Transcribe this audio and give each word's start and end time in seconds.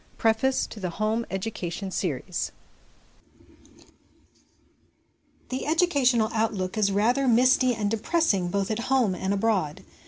Preface 0.17 0.65
to 0.65 0.79
the 0.79 0.89
c 0.89 0.95
Home 0.95 1.27
Education' 1.29 1.91
Series 1.91 2.51
THE 5.49 5.67
educational 5.67 6.31
outlook 6.33 6.75
is 6.75 6.91
rather 6.91 7.27
misty 7.27 7.75
and 7.75 7.91
depressing 7.91 8.47
both 8.47 8.71
at 8.71 8.79
home 8.89 9.13
and 9.13 9.31
abroad. 9.31 9.83